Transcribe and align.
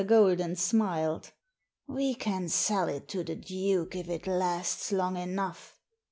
Grolden 0.03 0.55
smiled" 0.57 1.31
We 1.97 2.15
can 2.15 2.49
sell 2.49 2.87
it 2.87 3.07
to 3.09 3.23
the 3.23 3.35
Duke 3.35 3.95
if 3.95 4.09
it 4.09 4.25
lasts 4.25 4.91
long 4.91 5.15
enough. 5.15 5.75